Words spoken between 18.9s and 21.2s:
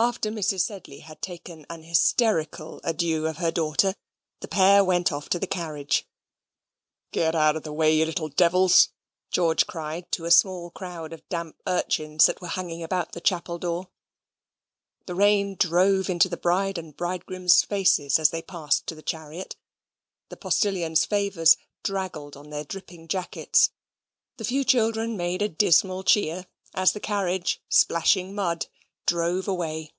the chariot. The postilions'